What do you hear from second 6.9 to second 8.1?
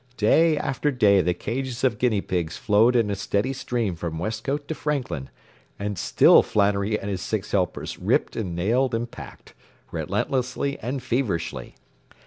and his six helpers